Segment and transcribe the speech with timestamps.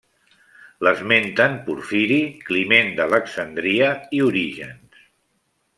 [0.87, 2.17] L'esmenten Porfiri,
[2.49, 5.07] Climent d'Alexandria i Orígens.